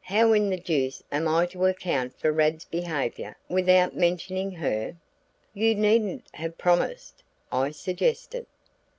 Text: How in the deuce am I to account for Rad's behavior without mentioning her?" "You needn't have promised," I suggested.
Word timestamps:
How 0.00 0.32
in 0.32 0.48
the 0.48 0.56
deuce 0.56 1.02
am 1.12 1.28
I 1.28 1.44
to 1.48 1.66
account 1.66 2.18
for 2.18 2.32
Rad's 2.32 2.64
behavior 2.64 3.36
without 3.50 3.94
mentioning 3.94 4.52
her?" 4.52 4.96
"You 5.52 5.74
needn't 5.74 6.24
have 6.32 6.56
promised," 6.56 7.22
I 7.52 7.72
suggested. 7.72 8.46